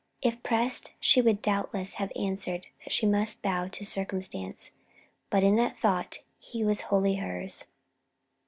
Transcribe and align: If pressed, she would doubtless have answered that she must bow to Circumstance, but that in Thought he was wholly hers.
If 0.23 0.41
pressed, 0.41 0.93
she 0.99 1.21
would 1.21 1.43
doubtless 1.43 1.93
have 2.01 2.11
answered 2.15 2.65
that 2.83 2.91
she 2.91 3.05
must 3.05 3.43
bow 3.43 3.67
to 3.67 3.83
Circumstance, 3.85 4.71
but 5.29 5.41
that 5.41 5.45
in 5.45 5.75
Thought 5.75 6.23
he 6.39 6.63
was 6.65 6.81
wholly 6.89 7.17
hers. 7.17 7.65